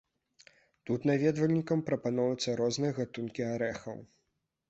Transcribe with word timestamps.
Тут 0.89 1.01
наведвальнікам 1.09 1.83
прапаноўваюцца 1.91 2.57
розныя 2.61 2.93
гатункі 3.01 3.41
арэхаў. 3.53 3.97